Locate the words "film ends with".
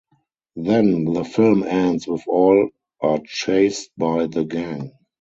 1.23-2.23